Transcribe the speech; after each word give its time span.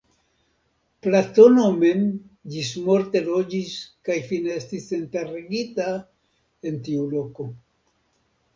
Platono 1.07 1.65
mem 1.83 2.01
ĝismorte 2.53 3.21
loĝis 3.29 3.77
kaj 4.09 4.17
fine 4.31 4.57
estis 4.63 4.89
enterigita 4.99 5.89
en 6.71 6.83
tiu 6.89 7.09
loko. 7.17 7.51